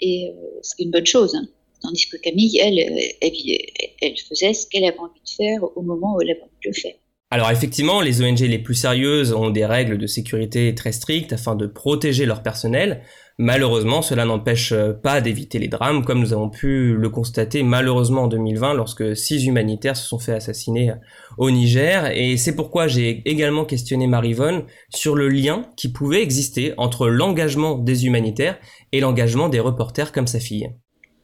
[0.00, 1.34] Et euh, c'est une bonne chose.
[1.34, 1.46] Hein.
[1.82, 6.30] Tandis que Camille, elle, faisait ce qu'elle avait envie de faire au moment où elle
[6.30, 6.94] avait envie de le faire.
[7.32, 11.56] Alors effectivement, les ONG les plus sérieuses ont des règles de sécurité très strictes afin
[11.56, 13.02] de protéger leur personnel.
[13.38, 18.28] Malheureusement, cela n'empêche pas d'éviter les drames, comme nous avons pu le constater malheureusement en
[18.28, 20.92] 2020 lorsque six humanitaires se sont fait assassiner
[21.36, 22.16] au Niger.
[22.16, 27.76] Et c'est pourquoi j'ai également questionné Marivonne sur le lien qui pouvait exister entre l'engagement
[27.76, 28.58] des humanitaires
[28.92, 30.70] et l'engagement des reporters comme sa fille.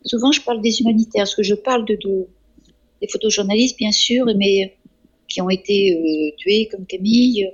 [0.05, 1.99] Souvent, je parle des humanitaires, parce que je parle de,
[3.01, 4.77] des photojournalistes, bien sûr, mais
[5.29, 7.51] qui ont été euh, tués, comme Camille,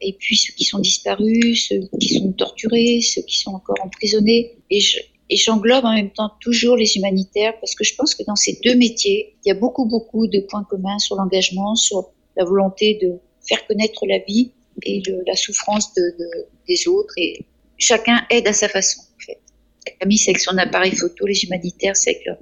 [0.00, 4.56] et puis ceux qui sont disparus, ceux qui sont torturés, ceux qui sont encore emprisonnés.
[4.70, 8.58] Et j'englobe en même temps toujours les humanitaires, parce que je pense que dans ces
[8.64, 12.98] deux métiers, il y a beaucoup, beaucoup de points communs sur l'engagement, sur la volonté
[13.02, 14.52] de faire connaître la vie
[14.84, 16.02] et la souffrance de,
[16.66, 17.12] des autres.
[17.18, 17.44] Et
[17.76, 19.02] chacun aide à sa façon.
[19.98, 22.36] Camille, c'est avec son appareil photo, les humanitaires, c'est avec leur,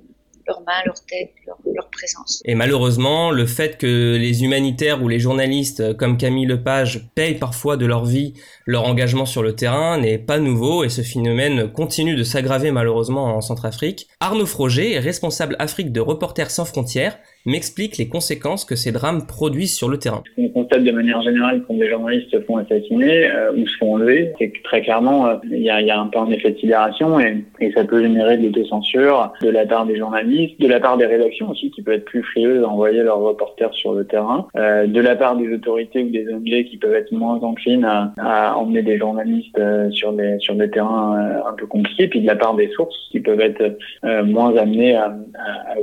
[0.49, 1.59] leurs mains, leur tête, leur,
[1.91, 2.43] présence.
[2.45, 7.77] Et malheureusement, le fait que les humanitaires ou les journalistes comme Camille Lepage payent parfois
[7.77, 12.15] de leur vie leur engagement sur le terrain n'est pas nouveau et ce phénomène continue
[12.15, 14.07] de s'aggraver malheureusement en Centrafrique.
[14.21, 19.75] Arnaud Froger, responsable Afrique de Reporters sans frontières, m'explique les conséquences que ces drames produisent
[19.75, 20.23] sur le terrain.
[20.37, 23.95] On constate de manière générale quand des journalistes se font assassiner euh, ou se font
[23.95, 27.19] enlever, c'est que très clairement, euh, il y, a, un peu un effet de sidération
[27.21, 31.07] et, ça peut générer de l'autocensure de la part des journalistes, de la part des
[31.07, 34.87] rédactions aussi qui peuvent être plus frileuses à envoyer leurs reporters sur le terrain, euh,
[34.87, 38.83] de la part des autorités ou des ONG qui peuvent être moins enclines à, emmener
[38.83, 42.69] des journalistes sur des sur des terrains un peu compliqués, puis de la part des
[42.71, 43.77] sources qui peuvent être
[44.25, 45.15] moins amenées à,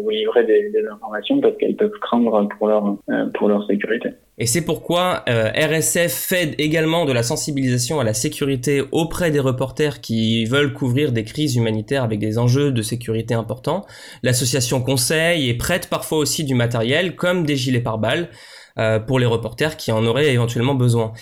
[0.02, 4.10] vous livrer des informations qu'elles peuvent craindre pour leur, euh, pour leur sécurité.
[4.38, 9.40] Et c'est pourquoi euh, RSF fait également de la sensibilisation à la sécurité auprès des
[9.40, 13.86] reporters qui veulent couvrir des crises humanitaires avec des enjeux de sécurité importants.
[14.24, 18.30] L'association conseille et prête parfois aussi du matériel comme des gilets pare-balles
[18.78, 21.14] euh, pour les reporters qui en auraient éventuellement besoin.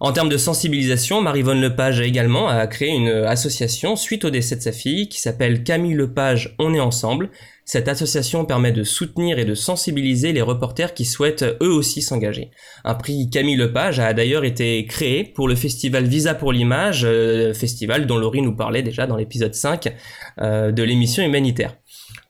[0.00, 4.54] En termes de sensibilisation, Marie-Vonne Lepage a également a créé une association suite au décès
[4.54, 7.30] de sa fille qui s'appelle Camille Lepage On est ensemble
[7.68, 12.50] cette association permet de soutenir et de sensibiliser les reporters qui souhaitent eux aussi s'engager.
[12.82, 17.52] Un prix Camille Lepage a d'ailleurs été créé pour le festival Visa pour l'image, euh,
[17.52, 19.94] festival dont Laurie nous parlait déjà dans l'épisode 5
[20.40, 21.76] euh, de l'émission humanitaire.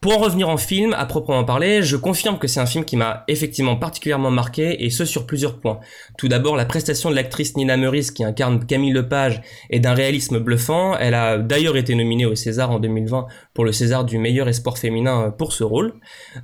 [0.01, 2.97] Pour en revenir en film, à proprement parler, je confirme que c'est un film qui
[2.97, 5.81] m'a effectivement particulièrement marqué, et ce sur plusieurs points.
[6.17, 10.39] Tout d'abord, la prestation de l'actrice Nina Meurice qui incarne Camille Lepage est d'un réalisme
[10.39, 10.97] bluffant.
[10.97, 13.27] Elle a d'ailleurs été nominée au César en 2020
[13.59, 15.95] pour le César du meilleur espoir féminin pour ce rôle.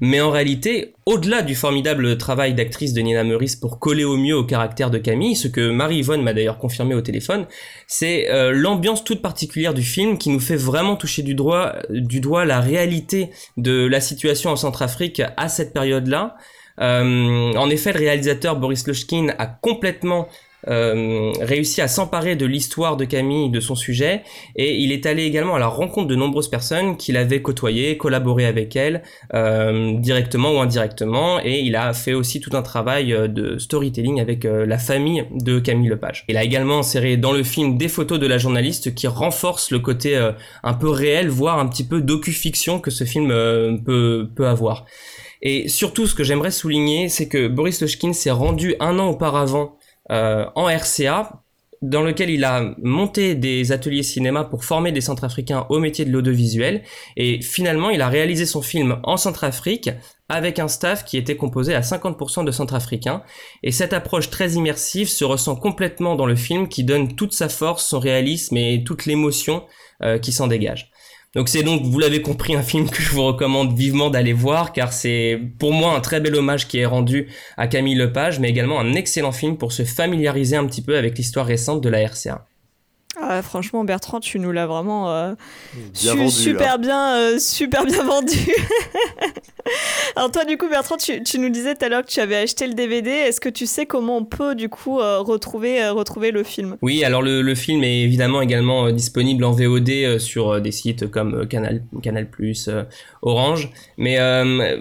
[0.01, 4.37] Mais en réalité, au-delà du formidable travail d'actrice de Nina Meurice pour coller au mieux
[4.37, 7.47] au caractère de Camille, ce que Marie-Yvonne m'a d'ailleurs confirmé au téléphone,
[7.87, 12.19] c'est euh, l'ambiance toute particulière du film qui nous fait vraiment toucher du doigt, du
[12.19, 16.35] doigt la réalité de la situation en Centrafrique à cette période-là.
[16.81, 20.27] Euh, en effet, le réalisateur Boris Lochkin a complètement
[20.69, 24.23] euh, réussi à s'emparer de l'histoire de Camille, de son sujet,
[24.57, 28.47] et il est allé également à la rencontre de nombreuses personnes qu'il avait côtoyées, collaboré
[28.47, 29.03] avec elles,
[29.35, 34.21] euh, directement ou indirectement, et il a fait aussi tout un travail euh, de storytelling
[34.21, 36.25] avec la famille de Camille Lepage.
[36.29, 39.79] Il a également inséré dans le film des photos de la journaliste qui renforcent le
[39.79, 40.17] côté
[40.63, 43.29] un peu réel, voire un petit peu docu-fiction que ce film
[43.85, 44.85] peut, peut avoir.
[45.43, 49.77] Et surtout, ce que j'aimerais souligner, c'est que Boris Lochkin s'est rendu un an auparavant
[50.11, 51.45] en RCA
[51.85, 56.11] dans lequel il a monté des ateliers cinéma pour former des Centrafricains au métier de
[56.11, 56.83] l'audiovisuel.
[57.17, 59.91] Et finalement, il a réalisé son film en Centrafrique
[60.31, 63.23] avec un staff qui était composé à 50% de Centrafricains.
[63.63, 67.51] Et cette approche très immersive se ressent complètement dans le film qui donne toute sa
[67.51, 69.65] force, son réalisme et toute l'émotion
[70.03, 70.91] euh, qui s'en dégage.
[71.35, 74.73] Donc c'est donc, vous l'avez compris, un film que je vous recommande vivement d'aller voir,
[74.73, 78.49] car c'est pour moi un très bel hommage qui est rendu à Camille Lepage, mais
[78.49, 82.07] également un excellent film pour se familiariser un petit peu avec l'histoire récente de la
[82.07, 82.47] RCA.
[83.21, 85.35] Ah, franchement, Bertrand, tu nous l'as vraiment euh,
[85.93, 86.79] super, hein.
[86.79, 88.37] bien, euh, super bien vendu.
[90.17, 92.37] Alors toi, du coup, Bertrand, tu, tu nous disais tout à l'heure que tu avais
[92.37, 93.11] acheté le DVD.
[93.11, 96.77] Est-ce que tu sais comment on peut, du coup, euh, retrouver, retrouver le film?
[96.83, 101.47] Oui, alors le, le, film est évidemment également disponible en VOD sur des sites comme
[101.47, 102.29] Canal, Canal+,
[103.23, 103.71] Orange.
[103.97, 104.19] Mais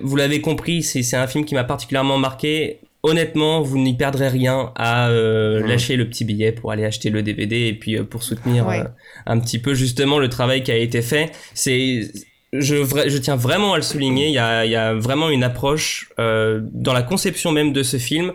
[0.01, 4.71] vous l'avez compris, c'est un film qui m'a particulièrement marqué honnêtement, vous n'y perdrez rien
[4.75, 8.23] à euh, lâcher le petit billet pour aller acheter le DVD et puis euh, pour
[8.23, 8.83] soutenir euh,
[9.25, 11.31] un petit peu justement le travail qui a été fait.
[11.53, 12.09] C'est
[12.53, 15.43] je, je tiens vraiment à le souligner, il y a, il y a vraiment une
[15.43, 18.33] approche dans la conception même de ce film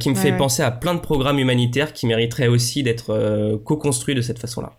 [0.00, 4.22] qui me fait penser à plein de programmes humanitaires qui mériteraient aussi d'être co-construits de
[4.22, 4.72] cette façon-là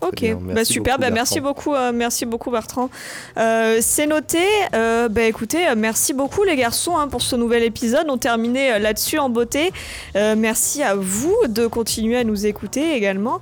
[0.00, 2.90] ok, bah super, bah merci beaucoup, euh, merci beaucoup Bertrand.
[3.36, 4.44] Euh, c'est noté.
[4.74, 8.06] Euh, bah écoutez, merci beaucoup les garçons hein, pour ce nouvel épisode.
[8.08, 9.72] On terminait là-dessus en beauté.
[10.14, 13.40] merci à vous de continuer à nous écouter également.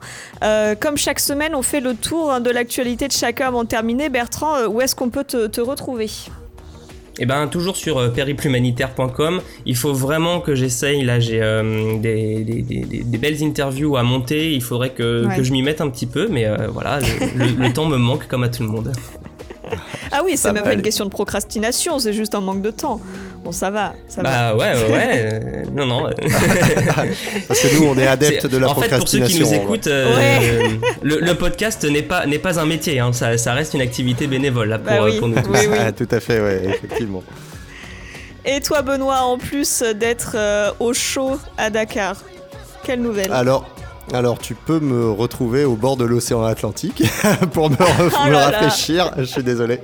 [0.81, 4.09] comme chaque semaine, on fait le tour hein, de l'actualité de chacun avant de terminer.
[4.09, 6.11] Bertrand, où est-ce qu'on peut te, te retrouver?
[7.19, 11.99] Et eh ben toujours sur euh, périplumanitaire.com, il faut vraiment que j'essaye, là j'ai euh,
[11.99, 15.83] des, des, des, des, belles interviews à monter, il faudrait que, que je m'y mette
[15.83, 18.93] un petit peu, mais euh, voilà, le, temps me manque comme à tout le monde.
[20.11, 22.99] Ah oui, c'est même pas une question de procrastination, c'est juste un manque de temps.
[23.53, 23.93] Bon, ça va.
[24.09, 25.63] Ça bah ouais, ouais, ouais.
[25.75, 26.05] non, non.
[27.49, 28.97] Parce que nous, on est adeptes de la en procrastination.
[28.97, 32.65] En fait, pour ceux qui nous écoutent, euh, le, podcast n'est pas, n'est pas un
[32.65, 33.13] métier, hein.
[33.13, 35.69] ça, ça, reste une activité bénévole là, pour, bah pour nous tous.
[35.79, 37.23] Ah, tout à fait, ouais, effectivement.
[38.47, 42.17] Et toi, Benoît, en plus d'être euh, au show à Dakar,
[42.85, 43.31] quelle nouvelle?
[43.33, 43.69] Alors,
[44.13, 47.03] Alors, tu peux me retrouver au bord de l'océan Atlantique
[47.53, 49.13] pour me, oh me rafraîchir.
[49.17, 49.81] Je suis désolé.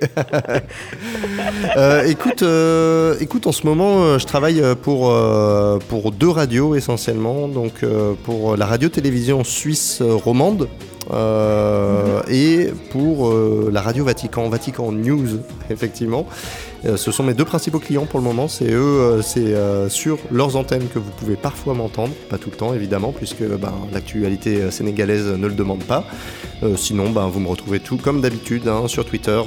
[1.76, 6.74] euh, écoute, euh, écoute, en ce moment, euh, je travaille pour, euh, pour deux radios
[6.74, 7.48] essentiellement.
[7.48, 7.84] Donc,
[8.24, 10.68] pour la radio-télévision suisse romande.
[11.10, 15.40] Euh, et pour euh, la radio Vatican, Vatican News,
[15.70, 16.26] effectivement.
[16.84, 18.48] Euh, ce sont mes deux principaux clients pour le moment.
[18.48, 19.54] C'est eux, c'est
[19.88, 23.72] sur leurs antennes que vous pouvez parfois m'entendre, pas tout le temps évidemment, puisque ben,
[23.92, 26.04] l'actualité sénégalaise ne le demande pas.
[26.76, 29.40] sinon, ben, vous me retrouvez tout comme d'habitude hein, sur Twitter,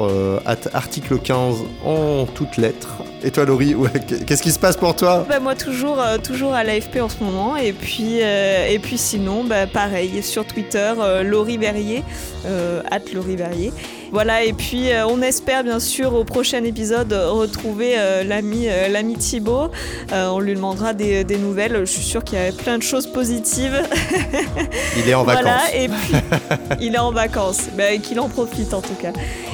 [0.73, 3.03] article 15 en toutes lettres.
[3.23, 3.75] Et toi, Laurie,
[4.25, 5.25] qu'est-ce qui se passe pour toi?
[5.27, 7.55] Bah, Moi, toujours, toujours à l'AFP en ce moment.
[7.55, 12.03] Et puis, sinon, bah, pareil, sur Twitter, Laurie Verrier,
[12.45, 12.81] euh,
[13.13, 13.71] Laurie.
[14.11, 18.89] Voilà, et puis euh, on espère bien sûr au prochain épisode retrouver euh, l'ami euh,
[18.89, 19.69] l'ami Thibaut.
[20.11, 21.77] on lui demandera des, des, nouvelles.
[21.79, 23.81] Je suis sûre qu'il y a plein de choses positives.
[24.97, 25.43] Il est en vacances.
[25.43, 26.15] Voilà, et puis
[26.81, 27.69] il est en vacances.
[27.77, 29.13] Bah, Qu'il en profite en tout cas.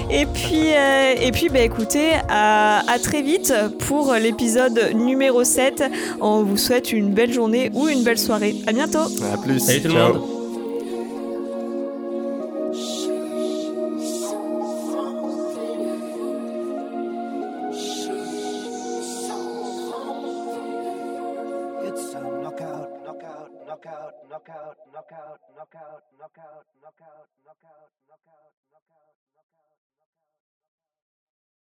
[0.10, 5.84] Et puis, et puis bah, écoutez, à, à très vite pour l'épisode numéro 7.
[6.20, 8.56] On vous souhaite une belle journée ou une belle soirée.
[8.66, 9.06] À bientôt.
[9.32, 9.60] À plus.
[9.60, 10.37] Salut tout le monde.